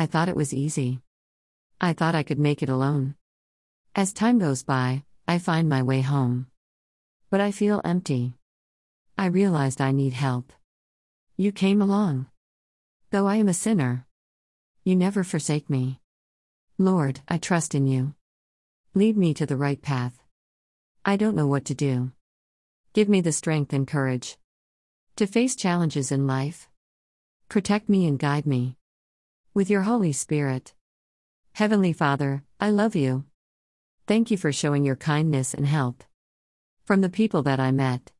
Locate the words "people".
37.08-37.42